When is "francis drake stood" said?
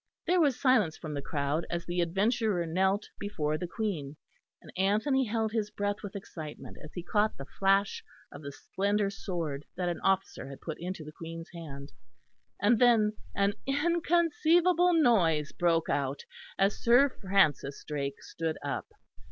17.07-18.57